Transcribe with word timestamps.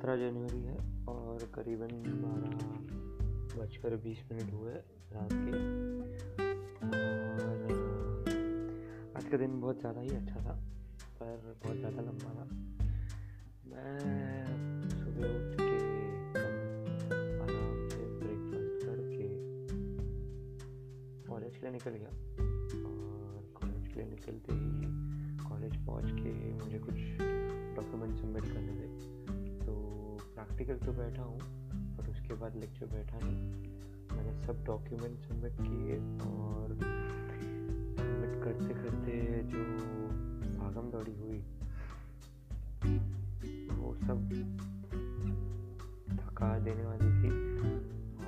जनवरी 0.00 0.60
है 0.62 0.76
और 1.08 1.42
करीबन 1.54 1.90
बारह 2.22 2.52
बजकर 3.56 3.96
बीस 3.96 4.20
मिनट 4.30 4.52
हुए 4.52 4.72
रात 5.12 5.32
के। 5.32 5.52
और 6.86 7.58
आज 9.16 9.24
का 9.24 9.36
दिन 9.36 9.60
बहुत 9.60 9.80
ज़्यादा 9.80 10.00
ही 10.00 10.08
अच्छा 10.08 10.40
था, 10.40 10.54
पर 11.20 11.36
बहुत 11.64 11.76
ज़्यादा 11.76 12.02
लंबा 12.02 12.30
था। 12.30 12.44
मैं 13.70 14.46
सुबह 14.90 15.24
उठ 15.28 15.50
के 15.60 15.68
आराम 17.40 17.76
से 17.88 18.00
ब्रेकफास्ट 18.18 18.76
करके 18.84 19.28
कॉलेज 21.28 21.52
के 21.56 21.60
लिए 21.60 21.72
निकल 21.72 21.90
गया। 21.90 22.12
और 22.88 23.40
कॉलेज 23.54 23.84
के 23.88 23.94
लिए 23.94 24.08
निकलते 24.10 24.50
ही 24.52 24.68
कॉलेज 25.48 25.74
पहुँच 25.86 26.08
के 26.12 26.30
मुझे 26.54 26.78
कुछ 26.78 26.98
डॉक्यूमेंट 27.76 28.12
सबमिट 28.16 28.44
करने 28.44 28.72
थे। 28.72 28.88
तो 29.60 29.72
प्रैक्टिकल 30.40 30.86
तो 30.86 30.92
बैठा 30.92 31.22
हूँ 31.22 31.38
और 31.98 32.08
उसके 32.10 32.34
बाद 32.34 32.54
लेक्चर 32.56 32.86
बैठा 32.86 33.18
नहीं। 33.22 33.40
मैंने 34.12 34.46
सब 34.46 34.64
डॉक्यूमेंट 34.64 35.18
सबमिट 35.18 35.52
किए 35.60 35.96
और 36.28 36.74
सबमिट 37.98 38.44
करते 38.44 38.74
करते 38.74 39.42
जो 39.44 39.64
भागम 40.58 40.90
दौड़ी 40.90 41.14
हुई, 41.14 41.38
वो 43.76 43.94
सब 43.94 44.18
थका 46.20 46.58
देने 46.58 46.86
वाली 46.86 47.10
थी 47.20 47.30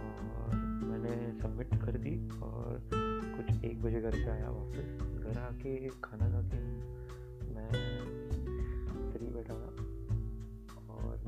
और 0.00 0.54
मैंने 0.84 1.40
सबमिट 1.42 1.74
कर 1.84 1.98
दी 1.98 2.28
और 2.42 2.82
कुछ 2.94 3.64
एक 3.64 3.82
बजे 3.82 4.00
घर 4.00 4.10
पे 4.10 4.30
आया 4.30 4.50
वापस। 4.50 4.86
घर 5.24 5.38
आके 5.38 5.88
खाना 5.88 6.30
खा 6.30 6.42
के 6.48 6.60
मैं 7.54 7.89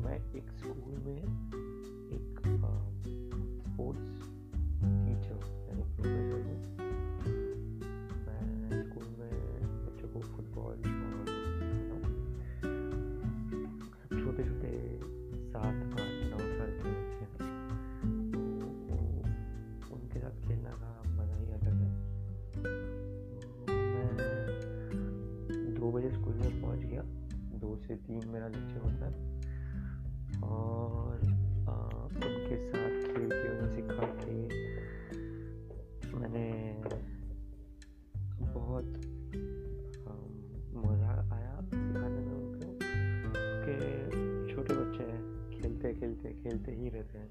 मैं 0.03 0.17
एक 0.35 0.51
स्कूल 0.51 0.95
में 1.05 1.21
एक 2.13 2.39
स्पोर्ट्स 3.63 4.17
टीचर 4.83 5.39
यानी 5.69 5.83
हूँ, 5.83 6.57
मैं 8.27 8.45
स्कूल 8.83 9.07
में 9.19 9.35
बच्चों 9.87 10.09
को 10.09 10.21
फुटबॉल 10.21 10.77
छोटे 14.23 14.43
छोटे 14.45 14.73
सात, 15.51 15.75
आठ, 15.75 16.13
नौ 16.31 16.39
साल 16.39 16.71
के 16.73 16.89
बच्चे 16.89 17.25
हैं। 17.25 17.51
तो 18.33 19.95
उनके 19.95 20.19
साथ 20.21 20.35
खेलने 20.47 20.71
का 20.71 20.91
मज़ा 21.07 21.37
ही 21.37 21.47
अलग 21.47 21.63
है। 21.63 21.91
मैं 23.79 24.11
दो 25.75 25.93
बजे 25.93 26.11
स्कूल 26.11 26.35
में 26.35 26.63
पहुँच 26.63 26.79
गया। 26.79 27.03
दो 27.59 27.77
से 27.77 27.97
तीन 27.97 28.29
मेरा 28.29 28.49
लेक्चर 28.49 28.81
होता 28.81 29.07
है। 29.07 29.33
और 30.45 31.21
उनके 32.25 32.57
साथ 32.69 32.95
खेल 33.07 33.31
के 33.31 33.49
उन्हें 33.51 33.71
सिखा 33.75 34.07
के 34.23 34.37
मैंने 36.19 36.49
बहुत 38.43 38.89
मज़ा 40.85 41.15
आया 41.35 41.55
सिखाने 41.61 42.21
में 42.21 42.35
उनको 42.35 42.69
कि 43.65 43.75
छोटे 44.53 44.75
बच्चे 44.75 45.05
हैं 45.05 45.23
खेलते 45.51 45.95
खेलते 45.95 46.29
खेलते 46.43 46.71
ही 46.73 46.89
रहते 46.89 47.19
हैं। 47.19 47.31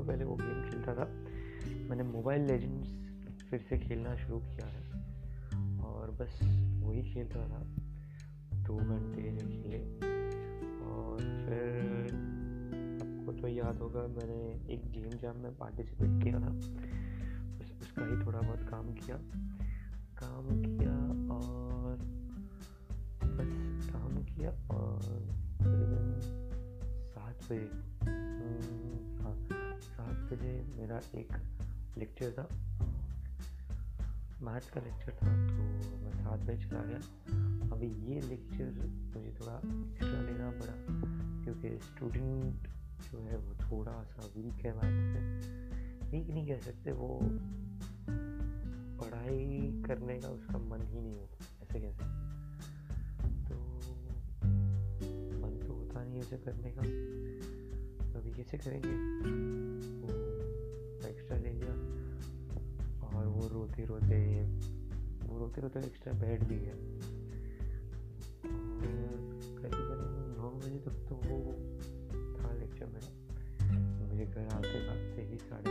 सालों 0.00 0.12
पहले 0.12 0.24
वो 0.24 0.36
गेम 0.36 0.70
खेलता 0.70 0.94
था। 0.94 1.04
मैंने 1.88 2.02
मोबाइल 2.02 2.42
लेजेंड्स 2.42 2.88
फिर 3.50 3.60
से 3.60 3.78
खेलना 3.78 4.16
शुरू 4.16 4.38
किया 4.38 4.66
है। 4.66 4.90
और 5.78 6.10
बस 6.10 6.40
वही 6.84 7.14
खेलता 7.14 7.48
था। 7.48 7.62
दो 8.62 8.76
घंटे 8.76 9.22
खेले। 9.36 9.94
और 10.80 11.18
फिर 11.18 12.12
आपको 13.02 13.32
तो 13.32 13.48
याद 13.48 13.78
होगा, 13.78 14.00
मैंने 14.00 14.72
एक 14.74 14.92
गेम 14.92 15.10
जैम 15.10 15.36
में 15.36 15.56
पार्टिसिपेट 15.56 16.22
किया 16.22 16.34
था। 16.34 16.48
बस 17.58 17.78
उसका 17.80 18.04
ही 18.04 18.26
थोड़ा 18.26 18.40
बहुत 18.40 18.62
काम 18.70 18.92
किया। 18.92 19.16
काम 20.22 20.62
किया 20.62 20.96
और 21.34 21.96
बस 23.24 23.86
काम 23.90 24.24
किया 24.24 24.50
और 24.50 24.98
करीबन 25.62 26.20
सात 27.02 27.36
बजे 27.36 27.89
बजे 30.32 30.52
मेरा 30.76 31.00
एक 31.14 31.32
लेक्चर 31.98 32.32
था। 32.32 32.46
मैथ्स 34.42 34.70
का 34.70 34.80
लेक्चर 34.80 35.12
था 35.12 35.32
तो 35.48 35.62
मैं 36.02 36.12
सात 36.14 36.40
बजे 36.40 36.64
चला 36.64 36.82
गया। 36.82 37.00
अभी 37.72 37.88
ये 38.06 38.20
लेक्चर 38.20 38.70
मुझे 39.14 39.34
थोड़ा 39.40 39.56
एक्स्ट्रा 39.56 40.20
लेना 40.22 40.50
पड़ा, 40.50 40.74
क्योंकि 41.44 41.68
स्टूडेंट 41.84 42.68
जो 43.02 43.18
है 43.20 43.36
वो 43.36 43.54
थोड़ा 43.60 44.02
सा 44.04 44.26
वीक 44.36 44.64
है 44.66 44.72
मैथ्स 44.76 45.04
में। 45.06 46.10
वीक 46.10 46.28
नहीं 46.28 46.46
कह 46.46 46.58
सकते, 46.60 46.92
वो 46.92 47.08
पढ़ाई 49.00 49.82
करने 49.86 50.18
का 50.20 50.28
उसका 50.28 50.58
मन 50.60 50.86
ही 50.86 51.00
नहीं 51.00 51.14
होता, 51.14 51.44
ऐसे 51.62 51.80
कह 51.80 51.92
सकते 51.92 52.28
तो 53.44 53.54
मन 55.40 55.58
तो 55.58 55.72
होता 55.72 56.04
नहीं 56.04 56.20
उसे 56.20 56.38
करने 56.38 56.70
का। 56.70 56.82
तो 58.12 58.18
अभी 58.18 58.30
कैसे 58.30 58.58
करेंगे 58.58 58.94
वो 60.00 60.08
एक्स्ट्रा 61.08 61.36
ले 61.38 61.50
लिया 61.50 61.74
और 63.08 63.26
वो 63.26 63.48
रोते 63.48 63.84
रोते, 63.84 64.44
वो 65.26 65.38
रोते 65.38 65.60
रोते 65.60 65.80
एक्स्ट्रा 65.80 66.12
बैठ 66.12 66.44
भी 66.44 66.56
गया 66.56 66.74
नौ 70.38 70.50
बजे 70.50 70.78
तक 70.78 70.96
तो 71.08 71.14
वो 71.14 71.38
था 72.34 72.52
लेक्चर 72.52 72.86
में 72.86 73.02
मुझे 74.08 74.26
घर 74.26 74.46
आते 74.46 74.88
आते 74.88 75.22
ही 75.22 75.38
साढ़े 75.38 75.69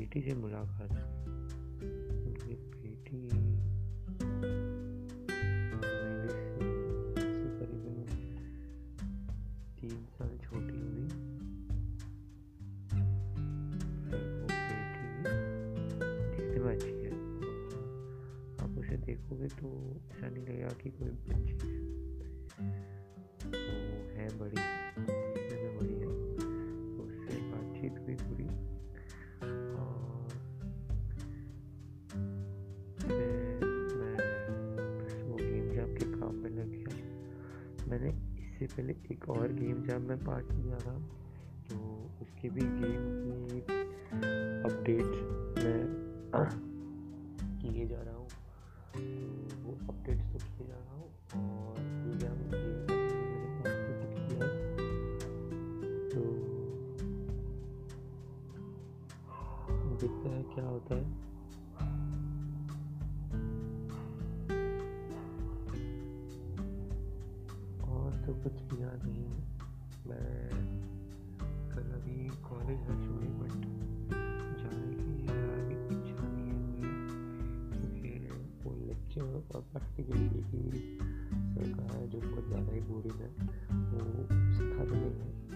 बेटी 0.00 0.20
से 0.20 0.34
मुलाकात 0.34 0.90
उनकी 2.26 2.54
बेटी 2.82 3.18
आप 18.60 18.78
उसे 18.78 18.96
देखोगे 18.96 19.48
तो 19.48 19.68
ऐसा 20.12 20.28
नहीं 20.28 20.44
लगेगा 20.44 20.68
कि 20.82 20.90
कोई 20.90 21.08
बच्ची 21.08 21.54
मैंने 37.90 38.10
इससे 38.40 38.66
पहले 38.66 38.92
एक 39.12 39.28
और 39.30 39.52
गेम 39.52 39.82
जब 39.84 40.08
मैं 40.08 40.18
पार्ट 40.24 40.52
लिया 40.52 40.78
था 40.78 40.94
तो 41.70 41.76
उसके 42.22 42.48
भी 42.48 42.64
गेम 42.80 43.02
की 43.48 43.60
अपडेट्स 44.66 45.18
मैं 45.64 45.80
किए 47.60 47.86
जा 47.86 48.00
रहा 48.02 48.16
हूँ। 48.16 48.28
तो 48.94 49.00
वो 49.64 49.72
अपडेट्स 49.88 50.24
तो 50.32 50.38
किए 50.38 50.66
जा 50.66 50.74
रहा 50.74 50.94
हूँ 50.94 51.08
और 51.34 51.80
ये 52.06 52.12
गेम 52.20 52.38
तो 56.10 56.22
देखते 59.96 60.28
हैं 60.28 60.44
क्या 60.54 60.64
होता 60.64 60.94
है। 60.94 61.09
कुछ 68.42 68.80
याद 68.80 69.00
नहीं 69.04 69.24
मैं 70.06 70.48
कल 71.70 71.90
अभी 71.92 72.28
कॉलेज 72.28 72.78
है 72.78 72.94
छोड़ी 73.02 73.28
बट 73.28 73.52
जाने 74.60 74.92
की 74.94 75.28
आगे 75.28 75.74
इच्छा 75.94 76.28
नहीं 76.28 76.46
है 76.46 76.54
मुझे। 76.60 76.90
क्योंकि 77.72 78.10
वो 78.64 78.86
लेक्चर 78.86 79.22
और 79.22 79.62
प्रैक्टिकल 79.62 80.20
की 80.28 80.64
सरकार 81.54 81.90
सर 81.90 82.06
जो 82.06 82.18
बहुत 82.20 82.46
ज़्यादा 82.48 82.72
ही 82.72 82.80
बोरिंग 82.80 83.20
है, 83.20 83.28
वो 83.90 84.22
सिखा 84.54 84.84
तो 84.84 84.94
नहीं 84.94 85.14
है। 85.20 85.49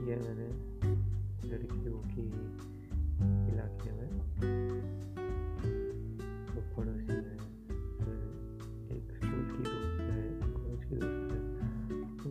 की 0.00 0.10
है 0.10 0.22
मैंने 0.22 0.48
लड़कियों 1.48 2.00
की 2.00 2.26
इलाके 3.52 3.90
में। 3.92 4.08
तो 6.46 6.60
पड़ोसी 6.76 7.06
है, 7.06 7.36
फिर 7.98 8.16
एक 8.96 9.12
स्कूल 9.16 9.42
की 9.56 9.62
दोस्त 9.62 10.00
है, 10.00 10.52
कॉलेज 10.52 10.84
की 10.84 10.96
दोस्त 10.96 11.32
है। 11.32 11.60
तो 12.16 12.28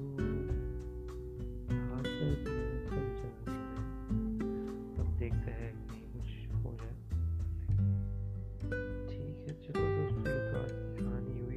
जगह 3.14 3.52
अब 5.00 5.18
देखते 5.20 5.52
हैं 5.52 5.88
कहीं 5.88 6.08
कुछ 6.14 6.56
हो 6.66 6.78
जाए। 6.82 6.96
ठीक 9.08 9.38
है, 9.48 9.54
चलो 9.62 9.84
दोस्तों 9.96 10.24
तो 10.24 10.60
आज 10.60 10.72
की 10.72 11.06
कहानी 11.06 11.40
हुई। 11.40 11.56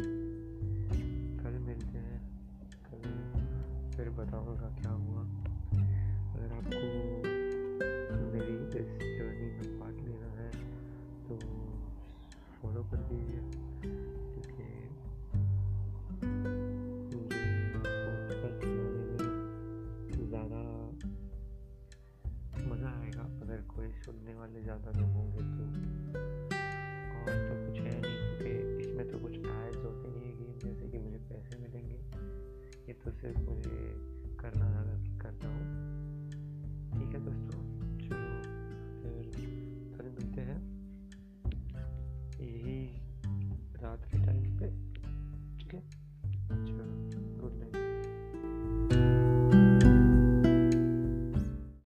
कल 1.39 1.59
मिलते 1.59 1.99
हैं। 1.99 2.21
कल 2.69 3.03
फिर 3.97 4.11
बताऊँगा 4.11 4.77
क्या 4.81 4.91
हुआ। 4.91 5.42
आपको 6.73 8.21
मेरी 8.33 8.55
इस 8.81 8.93
जर्नी 9.19 9.49
में 9.57 9.79
पार्ट 9.81 9.97
लेना 9.97 10.29
है 10.37 10.49
तो 11.27 11.37
फॉलो 12.63 12.83
कर 12.91 13.03
दीजिए। 13.11 13.52